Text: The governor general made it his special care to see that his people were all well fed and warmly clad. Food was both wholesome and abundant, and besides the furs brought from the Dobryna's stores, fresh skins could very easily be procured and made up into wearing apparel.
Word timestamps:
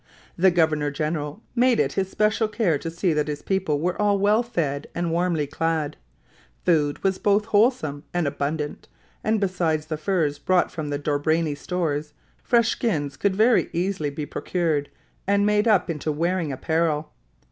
The 0.35 0.49
governor 0.49 0.89
general 0.89 1.43
made 1.53 1.79
it 1.79 1.93
his 1.93 2.09
special 2.09 2.47
care 2.47 2.79
to 2.79 2.89
see 2.89 3.13
that 3.13 3.27
his 3.27 3.43
people 3.43 3.79
were 3.79 4.01
all 4.01 4.17
well 4.17 4.41
fed 4.41 4.87
and 4.95 5.11
warmly 5.11 5.45
clad. 5.45 5.95
Food 6.65 7.03
was 7.03 7.19
both 7.19 7.45
wholesome 7.45 8.03
and 8.11 8.25
abundant, 8.25 8.87
and 9.23 9.39
besides 9.39 9.85
the 9.85 9.97
furs 9.97 10.39
brought 10.39 10.71
from 10.71 10.89
the 10.89 10.97
Dobryna's 10.97 11.59
stores, 11.59 12.13
fresh 12.41 12.69
skins 12.69 13.15
could 13.15 13.35
very 13.35 13.69
easily 13.73 14.09
be 14.09 14.25
procured 14.25 14.89
and 15.27 15.45
made 15.45 15.67
up 15.67 15.87
into 15.87 16.11
wearing 16.11 16.51
apparel. 16.51 17.11